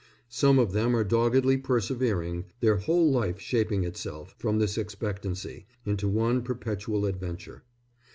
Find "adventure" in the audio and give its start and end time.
7.05-7.61